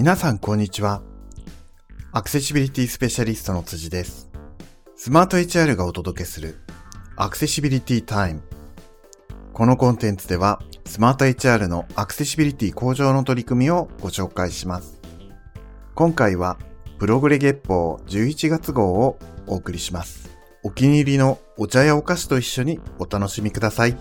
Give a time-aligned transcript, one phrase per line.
[0.00, 1.02] 皆さんこんにちは。
[2.10, 4.30] アクセシビリティスペシャリストの辻です。
[4.96, 6.56] スマート HR がお届けする
[7.16, 8.42] アクセシビリティタイム。
[9.52, 15.02] このコンテンツではスマート HR のアクセシビリティ向上の取り組みをご紹介します。
[15.94, 16.56] 今回は
[16.98, 20.30] プログレ月報11月号をお送りします。
[20.62, 23.98] お気に入りのお茶やお菓子と一緒にお楽しみください。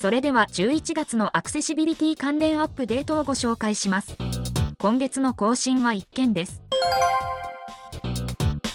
[0.00, 4.16] それでは11月のアクセシビリティ関連アップデートをご紹介します。
[4.78, 6.62] 今月の更新は1件です。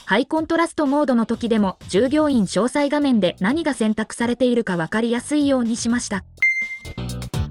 [0.05, 6.23] ハイコントラストモードの時でも従業員詳細画面で何が選択されているか分かりやすいようにしました。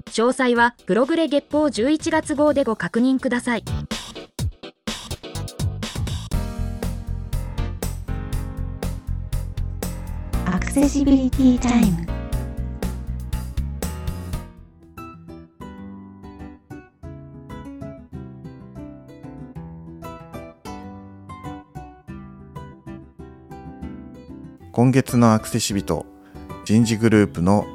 [0.05, 3.65] 詳細はプログレ月報11月号でご確認ください。
[10.45, 12.14] アクセシビリティタイム
[24.75, 26.05] 今月のアクセシビト
[26.65, 27.65] 人事グループの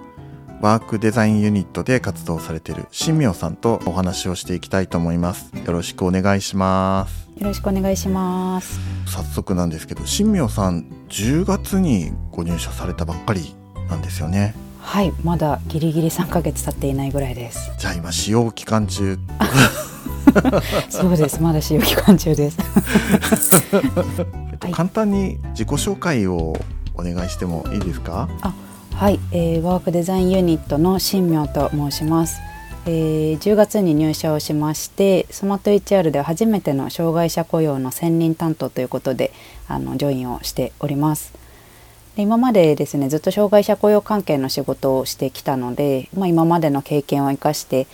[0.60, 8.78] ワークデザインユニットで活動されている新明さんとお話をしていきたいと思いますよろしくお願いしますよろしくお願いします。
[9.06, 13.54] 早速なんですけど新明さん10月にご入社されたばっかり
[13.88, 17.70] なんですよねはい、まだギリギリ3ヶ月経っていないぐらいです。
[17.78, 19.18] じゃあ今使用期間中
[20.90, 22.58] そうです、まだ使用期間中です。
[24.72, 26.56] 簡単に自己紹介を
[27.00, 28.28] お願いしてもいいですか？
[28.94, 32.40] はい、えーワークデザインユニットの新明と申します。
[32.86, 39.32] えー10月に入社をしましてスマート HR で初めての障害者雇用の専任担当ということで
[39.68, 41.32] あのジョインをしております。
[42.16, 47.86] で今までですねずっと障害者雇用関係の仕事をしてきたので、まあ、今までの経験を生かして、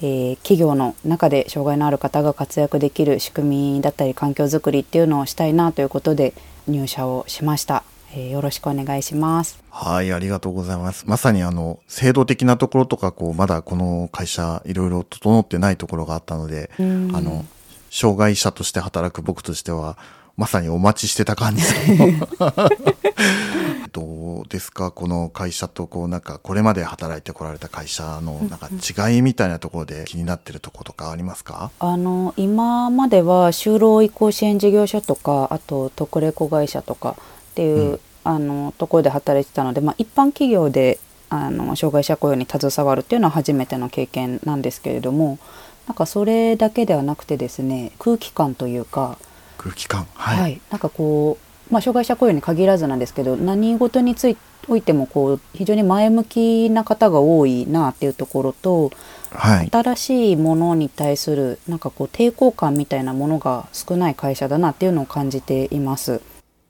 [0.00, 6.32] えー企業の中で障害のある方が活躍できる仕組みだったり環境づくりっていうのをしたいなということで
[6.68, 7.82] 入社をしました。
[8.16, 9.58] えーよろしくお願いします。
[9.70, 11.04] はい、ありがとうございます。
[11.06, 17.44] まさにあの、制度的なところとか、こう、まだこの会社、いろいろ整ってないところがあったので、うんあの、
[17.90, 19.96] 障害者として働く僕としては、
[20.36, 21.62] まさにお待ちしてた感じ
[21.96, 22.26] の
[23.92, 24.90] どうですか？
[24.90, 31.70] この会社と、こう、なんか、これまで働いてこられた会社の、なんか、違いみたいなところで気になってるところとかありますか？
[31.78, 37.14] あの今までは就労移行支援事業所とかあと特例子会社とか
[37.54, 40.98] っていう、うんあのところで働いてたので、まあ、一般企業で
[41.28, 45.38] あの障害者雇用に携わるっていうのは初めての経験なんですけれども
[45.86, 49.18] なんかそれだけではなくてですね空気感というか、
[49.58, 50.06] 空気感。
[50.14, 50.60] はいはい。
[50.70, 51.36] なんかこ
[51.70, 58.90] う、まあ、障害者雇用に限らずなんですけど何事についおいてもこう非常に前向きな方が多いなっていうところと
[59.30, 59.70] はい。
[59.70, 66.22] 新しいものに対するなんかこう抵抗感みたいなものが少ない会社だなっていうのを感じています。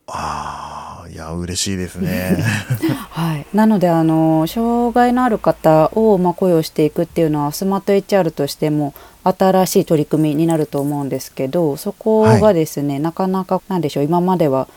[0.07, 2.45] ああ、いや、嬉しいですね。
[3.11, 14.69] はい、なのであの障害のある方をまあ雇用していくっていうのはスマート HR としても新しい取り組みになると思うんですけどそこがですね、なかなかなんでしょう今までは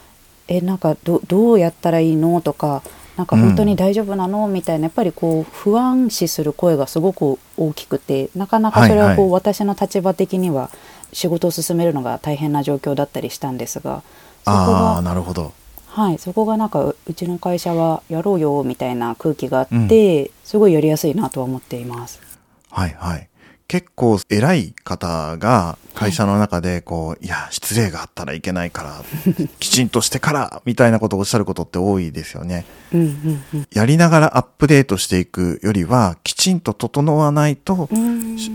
[0.47, 2.39] えなんかどどうやったらいいの？
[2.41, 2.81] とか
[3.17, 9.41] なんか本当に大丈夫なの、みたいなやっぱりこう不安視する声がすごく大きくてなかなかそれはこう、はい。
[9.41, 10.69] 私の立場的には
[11.11, 14.03] 仕事を進めるのが大変な状況だったりしたんですが
[14.47, 15.53] あなるほど。
[15.87, 22.21] はい、そこがなんかううちの会社はやろうよみたいな空気があって、すごいやりやすいなとは思っています。
[22.69, 23.29] はいはい。
[23.67, 29.03] 結構偉い方が会社の中でこう、い、や、失礼があったらいけないから、
[29.59, 32.65] きちんとしてから、みたいなことをおっしゃることって多いですよね。
[32.93, 37.89] うんうんうんやりながらアップデートしていくよりは、きちんと整わないと、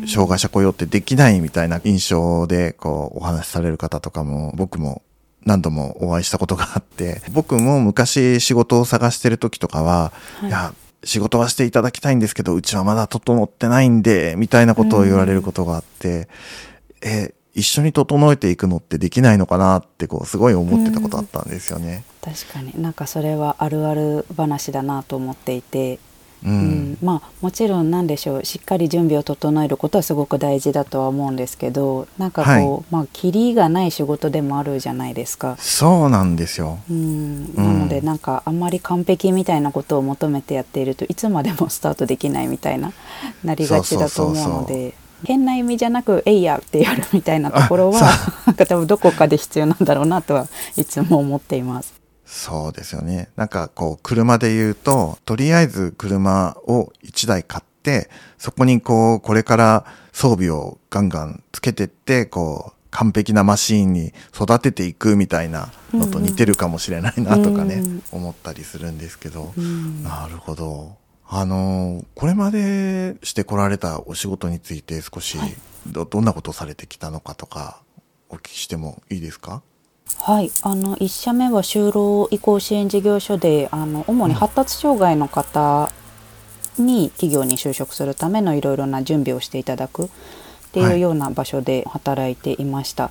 [0.07, 5.03] 障害者雇用ってできないみたいな印象で、こう、お話しされる方とかも、僕も
[5.45, 10.49] 何度もお会いしたことがあって、僕も昔仕事を探してる時とかは、はい。
[10.49, 10.75] いや、
[11.05, 16.29] 仕事はしていただきたいんですけど、うちはまだ整ってないんで、みたいなことを言われることがあって、
[17.03, 22.05] え、一緒に整えていくのってできないのかなって、こう、すごい思ってたことあったんですよね。
[22.23, 22.81] 確かに。
[22.81, 25.99] なんかそれはあるある話だなと思っていて、
[26.45, 26.99] ううんん。
[27.03, 35.57] まあもちろんなんでしょうしっかり準備を整えることはすごく大事だとは思うんですけどなんかこう、まあキリがない仕事でもあるじゃないですか。
[35.59, 36.79] そうなんですよ。
[36.91, 42.93] うん、なのでなんかあんまり完璧みたいなことを求めてやっているといつまでもスタートできないみたいな
[43.45, 44.95] なりがちだと思うので
[45.25, 52.02] 変な意味じゃなく「えいや」ってやるみたいなところあは多分どこかで必要なんだろうなとはいつも思っています。
[52.25, 53.29] そうですよね。
[53.37, 58.09] なんかこう、車で言うと、とりあえず車を1台買って、
[58.39, 69.53] そこにこう、これから装備をガンガンつけてって、こう、完璧なマシーンに育てていくみたいなのと似てるかもしれないなとかね、うん思ったりするんですけど。
[69.57, 70.97] うんなるほど。
[71.27, 75.55] あの、これまでしてこられたお仕事について少し、はい
[75.87, 77.83] ど、どんなことをされてきたのかとか、
[78.29, 79.63] お聞きしてもいいですか？
[80.19, 85.91] はい、あの1社目は就労移行支援事業所であの主に発達障害の方
[86.79, 90.09] に企業に就職するためのいろいろな準備をしていただくっ
[90.73, 90.95] てはい。
[90.95, 93.11] いうような場所で働いていました。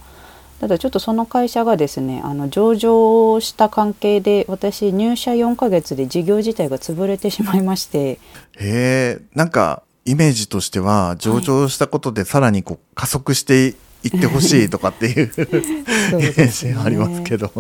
[0.60, 8.00] ただちょっとその会社がですねあの上場した関係で私入社4ヶ月で事業自体が潰れてしまいまして。
[8.10, 8.20] へ
[8.60, 17.52] え、なんか、イメージとしては、上場したことでさらにこう加速していってほしいとかっていう、 イメージがありますけど。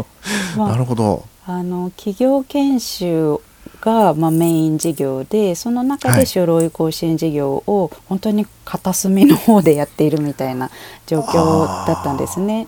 [0.57, 1.25] まあなるほど。
[1.45, 3.41] あの企業研修
[3.81, 10.69] が、まあ、メイン事業でその中はいで就労移行支援事業を本当に片隅の方でやっているみたいな
[11.07, 12.55] 状況だったんですね。
[12.55, 12.67] はい。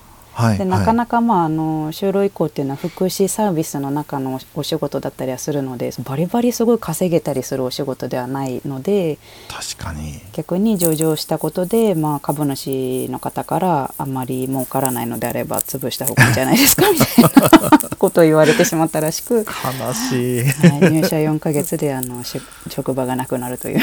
[0.58, 10.22] でなかなか、か、まあ、あの就労移行っていうのは福祉サービスの中のお仕事だったりはするのでバリバリすごい稼げたりするお仕事ではないので確かに。
[10.34, 20.44] 逆に上場したことで、まあ、株主の方からあんまり儲からないのであれば潰した方がいいんじゃないですかみたいなことを言われてしまったらしく、悲しい。
[20.44, 23.80] はい、入社4ヶ月であのし職場がなくなるという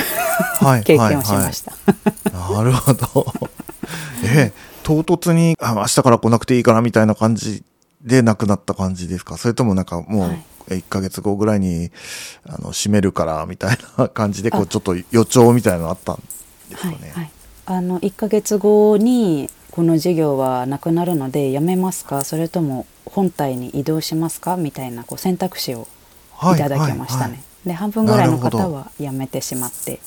[0.61, 0.83] はい。
[0.83, 1.73] 経験をしました。
[2.33, 3.27] なるほど。
[4.25, 4.53] え、
[4.91, 7.63] 唐突に、あ、明日から来なくていいかなみたいな感じ
[8.03, 9.37] で亡くなった感じですか？
[9.37, 10.45] それともなんかもう、はい。
[10.69, 11.91] 1ヶ月後ぐらいに、
[12.47, 14.67] あの、閉めるから、みたいな感じで、こう、あ。
[14.67, 16.17] ちょっと予兆みたいなのあったん
[16.71, 17.13] ですかはいね。
[17.15, 17.31] はい、
[17.67, 22.23] あの1ヶ月後にこの事業はなくなるのでやめますか？
[22.25, 24.57] それとも本体に移動しますか？
[24.57, 25.87] みたいなこう選択肢を
[26.55, 27.23] いただきましたね。
[27.23, 27.41] はいはい。
[27.67, 30.01] で半分ぐらいの方は辞めてしまって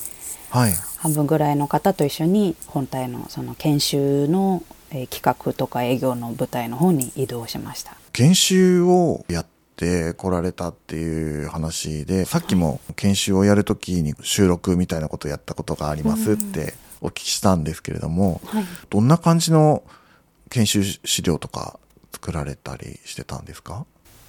[0.50, 0.70] はい。
[0.70, 0.78] はい。
[0.98, 4.62] 半分ぐらいの方と一緒に本体のその研修の、
[4.94, 7.96] えー企画とか営業の舞台の方に移動しました。
[8.12, 9.46] 研修をやっ
[9.76, 18.64] て来られたっていう話で、さっきも研修をやるときに収録みたいなことをやったことがありますってお聞きしたんですけれども、はい。
[18.88, 19.82] どんな感じの
[20.48, 21.80] 研修資料とか
[22.12, 23.86] 作られたりしてたんですか？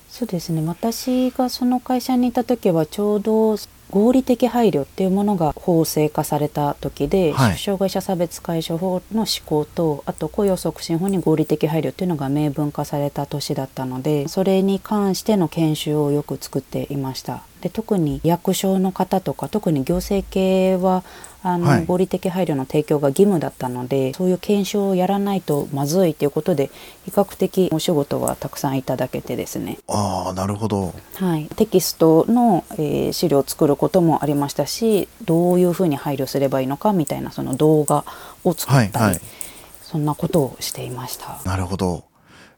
[0.09, 0.65] そうですね。
[0.65, 3.55] 私がその会社にいた時はちょうど
[3.89, 17.43] 合理的配慮っていうものが法制化された時で、はい障害者差別解消法の施行とあと雇用促進法に合理的配慮っていうのが明文化された年だったのでそれに関しての研修をよく作っていました。
[17.61, 21.03] で特に役所の方とか特に行政系は
[21.45, 26.71] あの、はい合理的配慮の提供が義務だったのでそういう研修をやらないとまずいということで
[27.05, 30.95] 比較的お仕事はたくさんいただけてですねああ、なるほど。
[31.15, 38.03] はい、テキストの、えー資料を作ることもありましたしどういうふうに配慮すればいいのかみたいなその動画
[38.43, 39.21] を作ったり、はいはい
[39.85, 41.39] そんなことをしていました。
[41.45, 42.03] なるほど。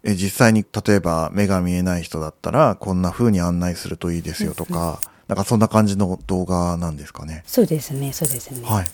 [0.03, 7.43] え実際に例えば目が見えない人だったらこんな風に案内するといいですよとか、なんかそんな感じの動画なんですかね。
[7.45, 8.85] そうですねそうですね、はい。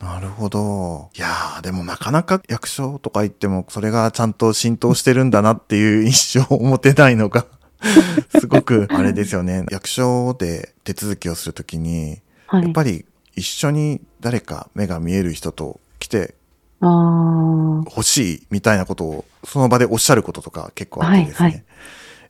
[0.00, 1.10] なるほど。
[1.14, 7.46] いやー、でもなかなか役所とか行っても、それがちゃんと浸透してるんだなっていう印象を持てないのが、
[8.38, 9.66] すごくあれですよね。
[9.72, 13.04] 役所で手続きをするときに、はいやっぱり
[13.36, 16.36] 一緒に誰か目が見える人と来て
[16.80, 21.46] 欲しいみたいなことをその場でおっしゃることとか結構あってですね。
[21.46, 21.64] はいはい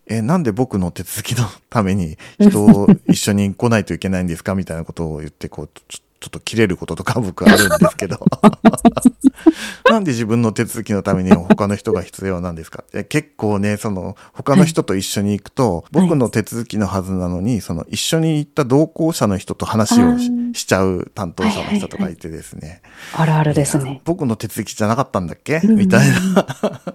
[0.07, 8.19] え、なんで僕の手続きのために 人を一緒に来ないといけないんですかみたいなことを言って、こう、ちょっと切れることとか僕あるんですけど。
[9.91, 12.85] なんで自分の手続きのために他の人が必要なんですか？
[12.95, 20.19] え結構ね、その、他の人と一緒に行くと、はい僕の手続きのはずなのに、その一緒に行った同行者の人と話を
[20.55, 22.81] しちゃう担当者の人とかいてですね。
[23.15, 24.01] あるあるですね。
[24.05, 25.61] 僕の手続きじゃなかったんだっけ？
[25.63, 26.15] うんみたいな。
[26.45, 26.95] 確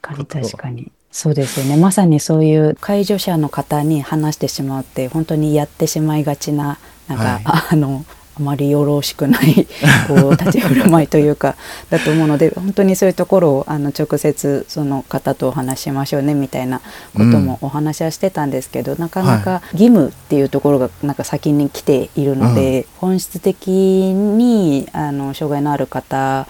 [0.00, 1.78] かに確かにそうですよね。
[1.78, 6.76] まさにそういう介助者の方に話してしまうって本当にやってしまいがちな
[7.08, 7.42] なんか、はい。
[7.72, 8.04] あの
[8.38, 9.66] あまりよろしくない
[10.08, 11.56] こう 立ち振る舞いというか
[11.88, 16.82] だと思うので本当にそういうところをあの直接その方とお話ししましょうねみたいな
[17.14, 26.46] こともお話はしてたんですけど、なかなか義務っていうところがなんか先に来ているので、本質的にあの障害のある方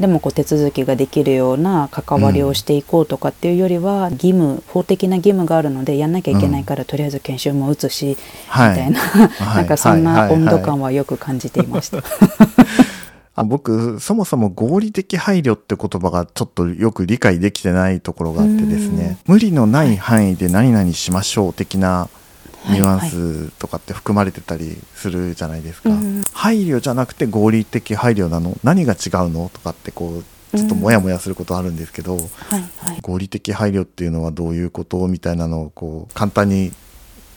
[0.00, 8.16] でもこう手続きができるような関わりをしていこうとかっていうよりは義務法的な義務があるのでやんなきゃいけないからとりあえず研修も打つし、
[8.48, 8.70] はい。
[8.70, 9.56] みたいな、はい。
[9.56, 11.98] なんかそんな温度感はよく感じていました。
[13.36, 19.96] あ僕、そもそも合理的配慮って言葉がちょっとよく理解できてないところがあってですね、無理のない。
[19.96, 22.08] 範囲で何々しましょう的な
[22.68, 25.90] ニュアンスとかって含まれてたりするじゃないですか。
[25.90, 28.56] うん配慮じゃなくて合理的配慮なの？
[28.62, 29.50] 何が違うの？
[29.52, 32.58] とかってこう、ちょっとモヤモヤすることあるんですけど、はいは
[32.94, 33.00] い。
[33.02, 36.72] 合理的配慮っていうのはどういうことみたいなのをこう簡単に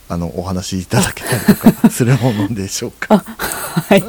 [0.08, 3.18] あのお話しいただけたりとかするものでしょうか？
[3.18, 4.02] はい、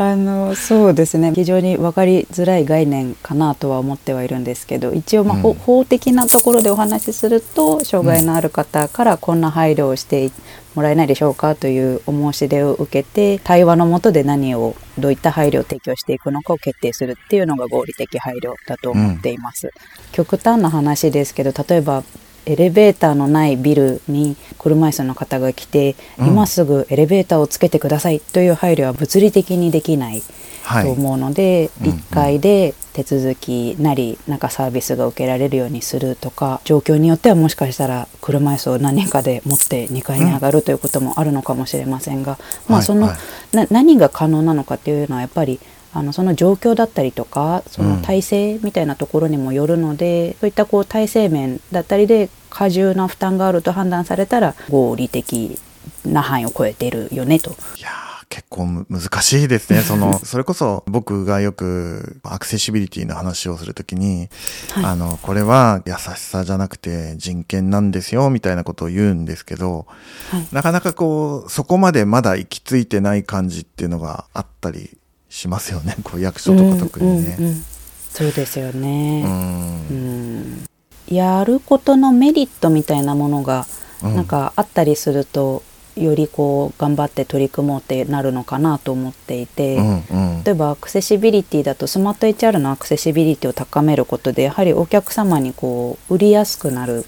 [0.00, 1.32] あのそうですね。
[1.34, 5.54] 非常に分かりづらい概念かなとは思ってはいるんですけど一応、まあほうん。
[5.56, 10.30] 法的なところでお話しすると障害のある方からこんな配慮をして
[10.76, 19.72] もらえないでしょうかというお申し出を受けて対話のもとで何をどういった配慮を提供していくのかを決定するっていうのが合理的配慮だと思っています。
[20.12, 22.04] 極端な話ですけど例えば
[22.48, 26.28] エレベーターのないビルに車椅子の方が来て、うん。
[26.28, 30.22] 今すぐエレベーターをつけてくださいという配慮は物理的にできない
[30.64, 30.84] はい。
[30.84, 31.90] と思うので、うん。
[31.90, 43.14] うん1階で手続きなりなんかサービスが受けられるようにするとか状況によってはもしかしたら車椅子を何人かで持って2階に上がるということもあるのかもしれませんが、まはいあその、は
[43.52, 45.60] いな何が可能なのかっていうのはやっぱり
[45.92, 55.58] あのその状況だったりとかその体制みたいなところにもよるので、そういったこう体制面だったりで過重な負担があると判断されたら合理的
[56.04, 57.50] な範囲を超えているよねと。
[57.50, 59.80] いやー結構む難しいですね。
[59.80, 64.28] その、 それこそ僕がよくアクセシビリティの話をするときに、
[64.72, 69.86] はいあの、これは優しさじゃなくて人権なんですよ、みたいなことを言うんですけど、
[70.30, 74.97] はいなかなかこう、そこまでまだ行き着いてない感じっていうのがあったり
[75.28, 75.96] しますよね。
[76.02, 77.36] こう役所とか特にね。
[77.38, 77.64] うんうんうん
[78.10, 79.22] そうですよね。
[79.24, 80.64] うんうん
[81.06, 83.66] やることのメリットみたいなものが
[84.02, 85.62] うんなんかあったりすると、
[85.96, 97.04] よりこう頑張って取り組もうってなるのかなと思っていて、うんうん例えばアクセシビリティだとスマート HR のアクセシビリティを高めることでやはりお客様にこう売りやすくなる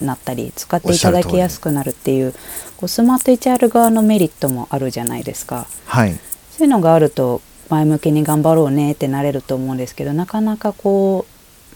[0.00, 2.32] なったり使っていただきやすくなるっていう
[2.76, 5.66] こうスマート HR 側のメリットもあるじゃないですか。
[5.86, 6.14] はい。
[6.56, 7.40] そういうのがあると
[7.74, 11.26] 前向きに頑張ろうねってなれると思うんですけどなかなかこ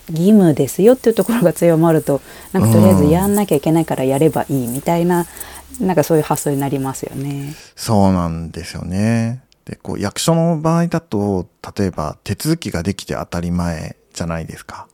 [0.08, 2.20] う義務ですよっていうところが強まると
[2.52, 5.26] なんかとりあえずやんなきゃいけないからやればいいみたいな、
[5.80, 7.54] なんかそういう発想になりますよね。
[7.76, 9.42] そうなんですよね。
[9.64, 11.46] で、こう、役所の場合だと、
[11.78, 14.88] 例えば手続きができて当たり前じゃないですか。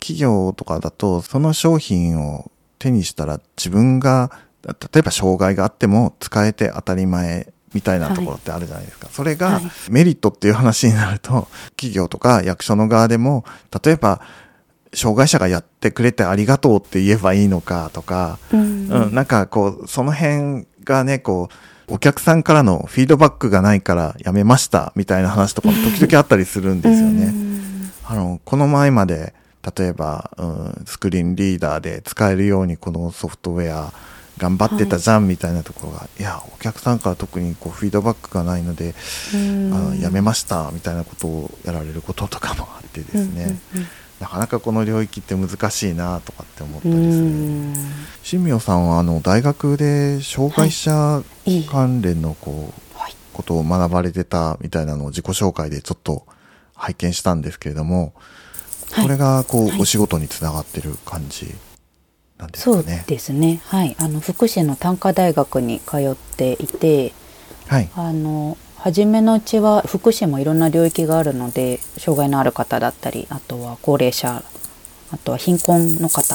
[0.00, 4.30] 企業とかだと、その商品を手にしたら自分が、
[4.64, 9.08] 例えば障害があっても使えて当たり前みたいなところってあるじゃないですか。
[9.10, 13.44] それがはいメリットっていう話になると、企業とか役所の側でも、
[13.84, 14.20] 例えば、
[14.92, 21.48] 障害者がやってくれてありがとうって言えばいいのかとか、うんうん、なんかこう、その辺がね、こ
[21.88, 27.32] う、お客さんからのフィードバックがないからやめましたみたいな話とかも 時々あったりするんですよね。
[28.04, 29.34] あの、この前まで、
[29.76, 33.92] 例えば、うん、スクリーンリーダーで使えるようにこのソフトウェア
[34.40, 38.94] 頑張ってたじゃんみたいなところが、い、や、お客さんから特にこうフィードバックがないので、
[39.34, 39.74] うん。
[39.74, 43.60] あのやめましたみたいなことをやられることとかもあってですね、
[44.18, 47.24] なかなかこの領域って難しいなとかって思ったうりする。
[47.26, 47.74] ん
[48.22, 51.60] 新明さんはあの大学で障害者い。
[51.60, 53.14] い関連のこう、はい。
[53.34, 56.24] ことを学ばれてたみたいなのを自己紹介でちょっと
[56.74, 58.14] 拝見したんですけれども、
[58.90, 59.04] はい。
[59.04, 59.80] これがこう、はい。
[59.82, 61.54] お仕事につながってる感じ
[62.40, 63.04] なんですそうかね。
[63.06, 63.60] ですね。
[63.66, 67.12] はい、あの福祉の短科大学に通っていて、
[67.68, 67.88] はい。
[67.94, 74.42] あの初めのうちは福祉もいろんな領域があるので、障害のある方だったり、あとは高齢者、
[75.12, 76.34] あとは貧困の方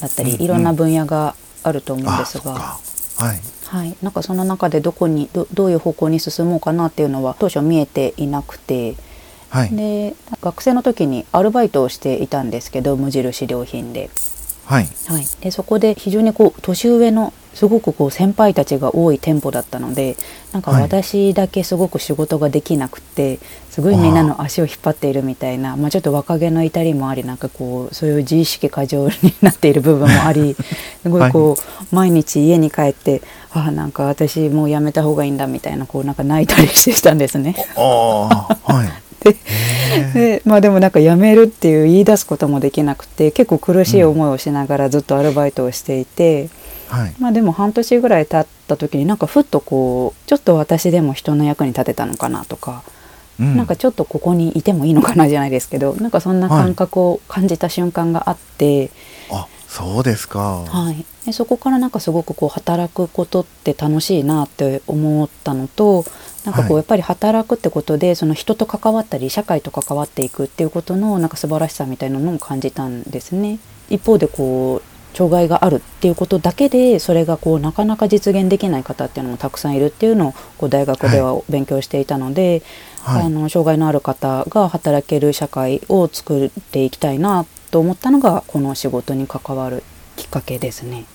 [0.00, 2.52] だったり、うんうんいろんな分野があると思うんあ、ですが。
[2.54, 3.40] はい。
[3.66, 8.94] はい、なんかその中でどこにどどういう方向に進もうかなっていうのは当初見えていなくて、
[9.50, 9.76] はい。
[9.76, 14.10] で学生の時にアルバイトをしていたんですけど無印良品で。
[14.64, 14.88] はい。
[15.06, 20.16] はい、でそこで非常にこう年上のすごくこう先輩たちが多い店舗だったので
[20.52, 23.38] なんかはい私だけすごく仕事ができなくて、
[23.70, 30.54] すごいみんなの足を引っ張っているみたいなまあ、ちょっと若気の至りもありなんかこうそういう自意識過剰になっている部分もあり
[31.02, 37.54] すごいこう、毎日家に帰ってあなんか私もうやめた方がいいんだみたいなこうなんか泣いたりしてたんですね。
[38.62, 39.03] はい。
[39.24, 46.50] でへーでまあでもなんか辞めるっていう言い出すこともできなくて結構苦しい思いをしながらずっとアルバイトをしていて、
[46.88, 47.14] はい。
[47.18, 52.82] まあでも半年ぐらい経った時になんかふっとこうちょっと私でも人の役に立てたのかなとか、
[53.40, 53.56] うん。
[53.56, 58.90] なんかちょっとここにいてもいいのかなじゃないですけどなんかそんな感覚を感じた瞬間があって、
[59.30, 60.62] あ、そうですか。
[60.68, 66.04] はい、でそこからなんかすごくこう働くことって楽しいなって思ったのと
[66.44, 73.58] なんかこうはいやっぱり働くってことでその人と関わったり社会と関わっていくっていうことのなんか素晴らしさみたいなのを感じたんですね。
[73.90, 74.80] 一方でこ
[75.12, 82.62] う障害があるっていうことだけでそれがこうなかなか実現できない方っていうのもたくさんいるっていうのをこう大学では勉強していたので、はい
[83.06, 89.82] あの障害のある方が働ける社会を作っていきたいなと思ったのがこの仕事に関わる
[90.14, 91.06] きっかけですね。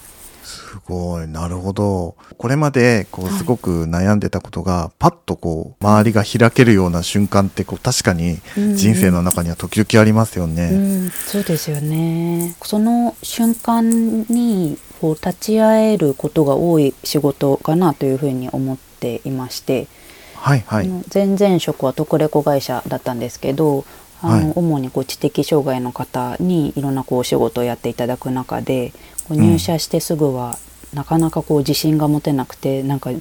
[0.44, 2.16] すごい、なるほど。
[2.38, 8.40] これまで、こう、すごく悩んでたことが、パッとこう、周りが開けるような瞬間って、こう、確かに
[8.76, 10.70] 人生の中には時々ありますようね。
[10.72, 12.54] ん、そうですよね。
[12.62, 19.88] その瞬間にこう立ち会えることが多い仕事かなというふうに思っていまして、
[20.36, 20.90] はい、はい。
[21.14, 23.86] 前々職は特レコ会社だったんですけど、
[24.22, 28.92] あのはい主にこう知的障害の方にいろんなこうお仕事をやっていただく中で、
[29.28, 30.58] こう入社してすぐは
[30.94, 33.12] なかなかこう自信が持てなくて、なんか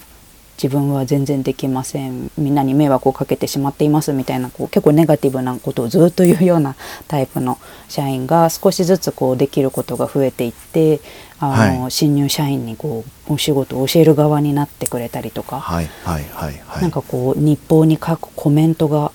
[0.61, 2.33] 自分は全然できません。
[2.37, 6.75] みんなに迷惑をかけてしまっていますみたいなこう結構ネガティブなことをずっと言うような
[7.07, 11.01] タイプの社員が少しずつこうできることが増えていって
[11.39, 11.91] あの、はい。
[11.93, 16.83] 新入社員にこうお仕事を教える側になってくれたりとか、はい、はい、はい、はい。
[16.83, 19.13] なんかこう日報に書くコメントが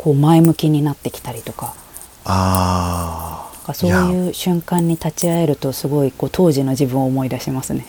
[0.00, 1.74] こう前向きになってきたりとか
[2.24, 7.86] あかそういう瞬間に立ち会えるとすごいこう当時の自分を思い出しますね。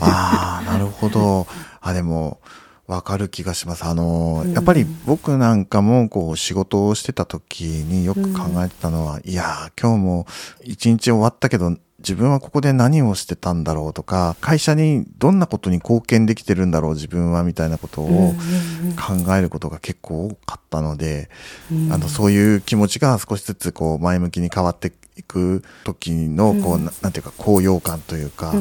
[0.00, 1.46] ああ、なるほど。
[1.80, 2.40] あ、でも、
[2.86, 3.84] わかる気がします。
[3.84, 10.26] あの、うんやっぱり僕なんかも、こう、仕事をしてた時によく考えてたのは、いやー、今日も
[10.62, 18.34] 一日終わったけど、自分はここで何をしてたんだろうとか、会社にどんなことに貢献できてるんだろう、自分は、みたいなことを
[18.96, 21.30] 考えることが結構多かったので、
[21.90, 28.54] あの、そういう気持ちが少しずつ、こう、前向きに変わっていく時の、こう、ななんていうか、高揚感というか、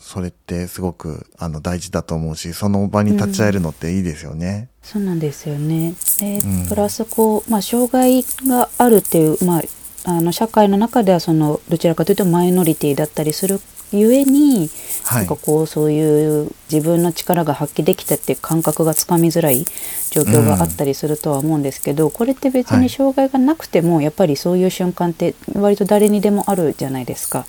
[0.00, 4.68] それってすごくあの大事だと思うしその場に立ち会えるのっていいですよね。
[4.82, 5.94] そうなんですよね。
[6.20, 6.68] で、うん。
[6.68, 9.62] プラスこう、まあ、障害があるっていう、まあ、
[10.04, 13.60] あの社会の中ではそのどちらかというとマイノリティだったりする
[13.92, 14.70] ゆえに、はい
[15.12, 19.64] なんかこうそういう自分の力が発揮できたっていう感覚がつかみづらい
[20.10, 27.44] 状況があったりするとは思うんですけど、これって別はいに障害がなくてもやっぱりそういう瞬間って割と誰にでもあるじゃないですか。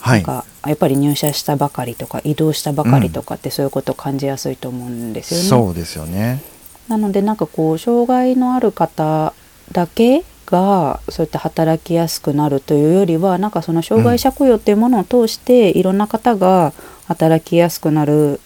[0.00, 0.22] はい。
[0.22, 5.46] なんかやっぱり入社したばかりとか移動したばかりとかってそういうことを感じやすいと思うんですよね。
[5.48, 6.42] そうですよね。
[6.88, 9.32] なのでなんかこう障害のある方
[9.72, 16.72] だけがそういった働きやすくなるというよりはなんかその障害者雇用っていうものを通していろんな方が
[17.06, 18.40] 働きやすくなる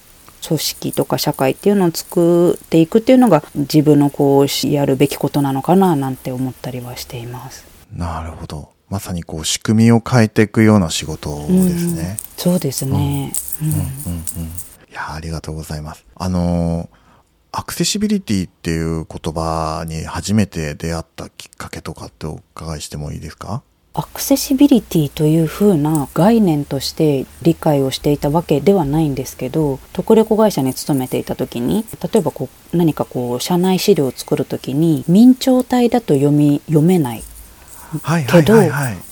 [0.46, 7.64] 組織とか社会っていうのを作っていくっていうのが自分のこうやるべきことなのかななんて思ったりはしています。
[7.94, 8.70] なるほど。
[8.88, 11.46] まさにこう仕組みを変えていくような仕事で
[11.78, 12.16] すね。
[12.18, 13.32] うんそうですね。
[13.62, 13.84] うんうんうんうん。
[14.90, 16.04] いやありがとうございます。
[16.16, 17.01] あのー
[17.54, 23.62] アクセシビリティっていう言葉に初めて出会ったきっかけとかってお伺いしてもいいですか？
[23.92, 37.22] アクセシビリティというふうな概念として理解をしていたわけではないんですけど特レコ会社に勤めていた時に例えばこう何かこう社内資料を作る時に明朝体だと読み読めない
[38.30, 38.54] けど。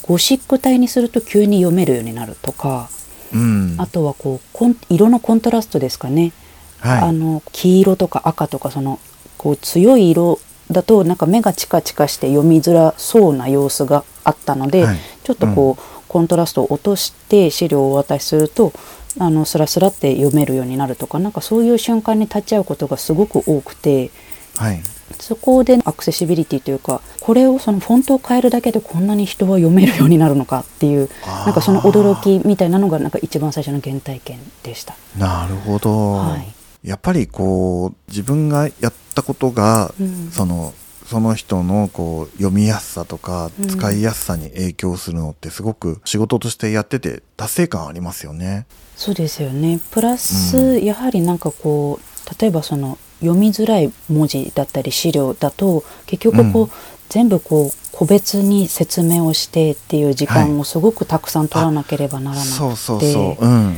[0.03, 2.88] ゴシック体にすると急に読めるようになるとか
[3.35, 3.76] うん。
[3.79, 6.33] あとはこう色のコントラストですかね
[6.81, 7.01] はい。
[7.03, 8.99] あの黄色とか赤とかその
[9.38, 10.40] こう強い色
[10.71, 18.73] だとなんか目がチカチカして読みづらそうな様子があったので、はいちょっとこう、コントラストを落として資料をお渡しすると
[19.21, 24.11] あのスラスラって読めるようになるとかなんかそういう瞬間に立ち会うことがすごく多くて
[24.57, 24.83] はい。
[25.19, 34.97] そこでアクセシビリティというかこれをそのフォントを変えるだけでこんなに人は読めるようになるのかっていうなんかその驚きみたいなのがなんか一番最初の原体験でした。
[35.19, 36.14] なるほど。
[36.14, 40.31] はいやっぱりこう自分がやったことが、うん。
[40.31, 40.73] その
[41.07, 43.69] その人のこう読みやすさとかうん。
[43.69, 48.66] 使いやすさに影響するのってすごく仕事としてやってて達成感ありますよね。
[48.97, 49.81] そうですよね。
[49.90, 56.71] プラス、うやはりなんかこう例えばその読みづらい文字だったり資料だと結局こう、うん。
[57.11, 63.45] 全部こう個別に説明をしてっていう時間はをすごくたくさん取らなければならなくて、そうそうそう。
[63.45, 63.77] うん。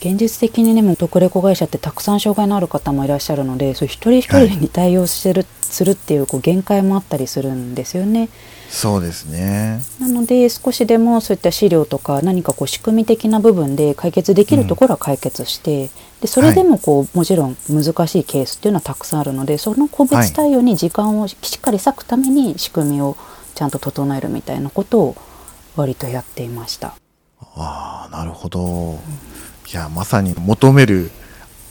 [0.00, 8.28] 現実的にねもう特レコ会社ってたくさん障害のある方もいらっしゃるのでそう一人一人に対応してる、するっていうこう限界もあったりするんですよね。
[8.68, 9.80] そうですね。
[10.00, 23.16] なので少しでもそういった資料とか何かこう仕組み的な部分で解決できるところは解決して、でそれでもこう、もちろん難しいケースっていうのはたくさんあるのでその個別対応に時間をしっかり割くために仕組みを
[23.54, 25.16] ちゃんと整えるみたいなことを
[25.76, 26.94] 割とやっていました。
[27.56, 28.98] ああなるほど、
[29.72, 31.10] いやまさに求める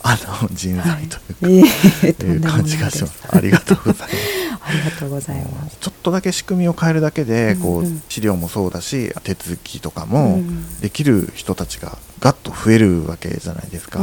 [0.03, 3.27] あの人材というか、いえという感じがしでますす。
[3.29, 4.13] ありがとうございます。
[4.65, 5.77] ありがとうございます。
[5.79, 13.99] ちょっとだけ仕組みを変えるだけで、こう資料もそうだし手続きとかうもんできる人たちがガッと増えるわけじゃないですか。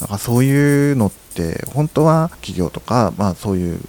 [0.00, 3.80] だからそういうのって本当は企業とか、まあ、そういう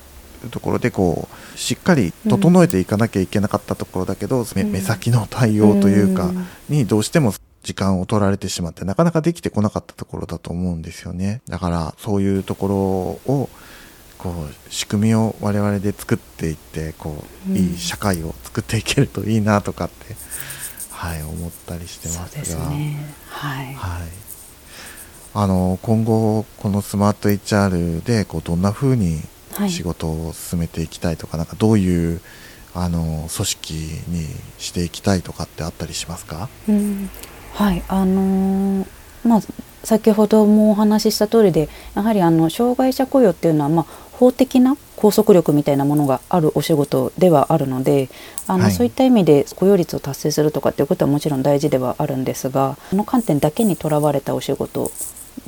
[0.51, 7.33] ところでこうしっかり整えていかなきゃいけなかったところだけど、目先の対応というかうんにどうしても
[7.67, 11.41] 時間を取られてしまってなかなかできてこなかったところだと思うんですよね。
[11.49, 12.75] だからそういうところ
[13.33, 13.49] を
[14.17, 17.57] こう仕組みを我々で作っていってこう、うん。
[17.57, 20.15] いい社会を作っていけるといいなとかって
[20.91, 22.69] はい思ったりしてますが。
[22.69, 23.05] ね。
[23.29, 23.73] はい。
[23.73, 24.07] はい、
[25.33, 29.19] あの今後このスマート HR でこうどんな風に
[29.57, 29.69] はい。
[29.71, 32.21] 仕事を進めていきたいとか、なんかどういう
[32.73, 34.25] あの組織に
[34.57, 36.47] していきたいとかってあったりしますか？
[36.69, 37.09] うん
[37.57, 38.87] はいあのー
[39.27, 39.41] まあ
[39.83, 48.09] 先ほどもお話しした通りでやはりあの障害者雇用っていうのは、まあ、法的な拘束力みたいなものがあるお仕事ではあるので
[48.47, 54.91] あの、はいそういった意味で雇用率を達成するとかっていうことはもちろん大事ではあるんですがその観点だけにとらわれたお仕事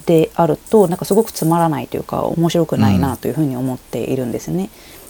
[0.05, 4.63] であるとなんかすごくつまらないというか面白くないなというふうに思っているんですね。
[4.63, 4.69] うん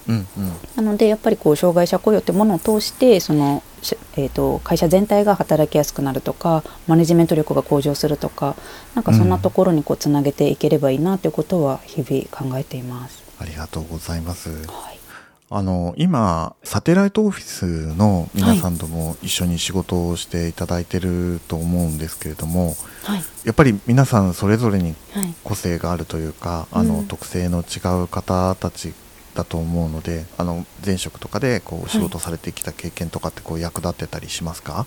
[0.10, 0.28] うん
[0.76, 8.56] なのでやっぱりこう障害者雇用ってものを通してその、しえー、と会社全体が働きやすくなるとかマネジメント力が向上するとか
[8.96, 13.24] なんかそんなところにこうつなげていければいいなということは日々考えています。
[13.40, 14.50] ありがとうございます。
[14.50, 15.00] はい、
[15.50, 23.24] あの今サテライトオフィスの皆さんとも一緒に仕事をしていただいてると思うんですけれどもはい。
[23.46, 25.34] やっぱり皆さんそれぞれにはい。
[25.44, 27.08] 個性があるというかあの、うん。
[27.08, 28.94] 特性の違う方たち
[29.36, 34.86] だと思うのであの前職とかでこうお仕事されてきた経験とかってこう役立ってたりしますか、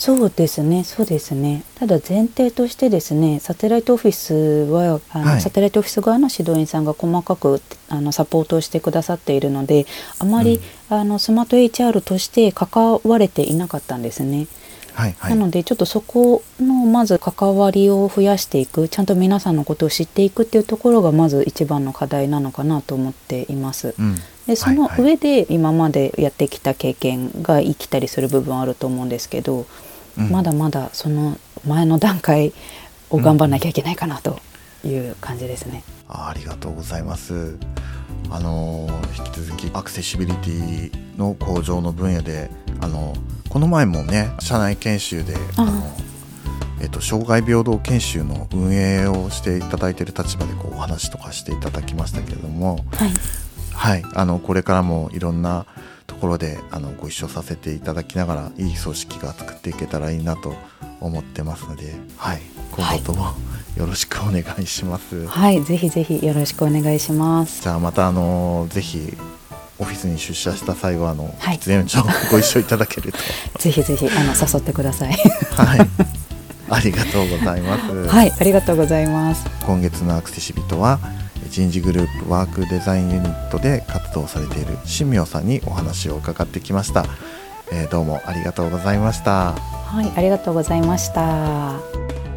[0.00, 0.82] そうですね。
[0.82, 1.62] そうですね。
[1.74, 4.32] ただ前提としてですねサテライトオフィス
[4.72, 5.40] はあの、はい。
[5.42, 9.84] サテライトオフィス側の指導員さんが細かくあのサポートをしてくださっているので
[10.18, 14.46] あまり、あのスマート HR として関われていなかったんですね。
[14.94, 23.94] はいはいなのでちょっとそこのまず関わりを増やしていくちゃんと皆さんのことを知っていくっていうところがまず一番の課題なのかなと思っています。
[23.98, 29.66] うんでその上で今までやってきた経験が生きたりする部分はあると思うんですけど、
[30.18, 32.52] うんまだまだその前の段階
[33.10, 34.40] を頑張らなきゃいけないかなと
[34.84, 35.84] いう感じですね。
[36.08, 37.56] あありがとうございます。
[38.30, 38.88] あの
[39.18, 43.14] 引き続きアクセシビリティの向上の分野であの
[43.48, 45.72] この前もね社内研修であの
[46.82, 53.10] えっと、障害平等研修の運営をしていただいている立場でこうお話とかしていただきましたけれども、はい、
[53.74, 55.66] はい、あのこれからもいろんな
[56.06, 60.54] ところであのご一緒させていただきながらいい組織が作っていけたらいいなと
[61.00, 62.40] 思ってますので、はい、
[62.72, 63.34] 今後とも
[63.80, 65.26] よろしくお願いします。
[65.26, 67.62] はい、ぜひぜひよろしくお願いします。
[67.62, 69.16] じゃあまたあのぜひ
[69.78, 73.18] オフィスに出社した際はあの、はい喫煙所ご一緒いただけると
[73.58, 75.16] ぜひぜひあの誘ってください。
[75.56, 75.88] はい
[76.68, 79.46] ありがとうございます、はい、ありがとうございます。
[79.64, 81.00] 今月のアクセシビトは
[81.50, 87.06] 人事グループワークデザインユニットで活動されている新明さんにお話を伺ってきました、
[87.72, 92.29] えーどうもありがとうございましたはい、ありがとうございました。